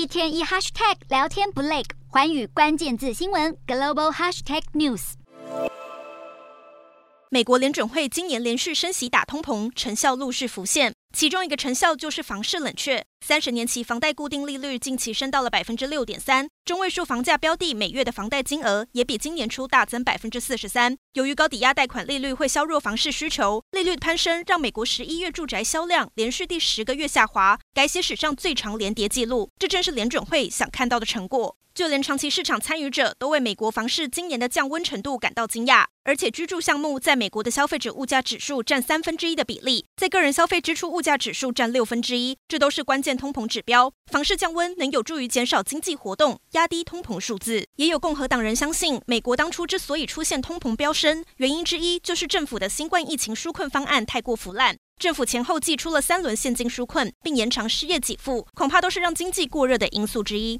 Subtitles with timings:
[0.00, 5.12] 一天一 hashtag 聊天不累，环宇关键字新闻 global hashtag news。
[7.28, 10.94] 美国联准会今年连续升息打通膨，成效陆续浮现。
[11.14, 20.96] 其中一个成效就是房市冷却，三十年期房贷固定利率近期升到了百分之六点三，中位数房价标的每月的房贷金额也比今年初大增百分之四十三。
[21.12, 29.50] 由于高抵押贷款利率会削弱房市需求，利率攀升让美国十一月住宅销量连续第十个月下滑，改写史上最长连跌记录。
[29.58, 31.56] 这正是联准会想看到的成果。
[31.72, 43.92] 就连长期市场参与者都为美国房市今年的降温程度感到惊讶，而且居住项目在美国的消费者物价指数占三分之一的比例，在个人消费支出物价指数占六分之一，这都是关键通膨指标。
[44.10, 47.66] 房市降温能有助于减少经济活动，压低通膨数字。
[47.76, 54.76] 也有共和党人相信，美国当初之所以出现通膨飙升，原因之一就是政府的新冠疫情纾困方案太过腐烂。
[54.98, 60.58] 政府前后祭出了三轮现金纾困，并延长失业给付，恐怕都是让经济过热的因素之一。